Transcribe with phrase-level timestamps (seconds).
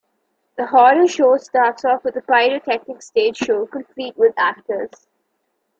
[0.57, 5.05] The horror show starts off with a pyrotechnic stage show complete with actors.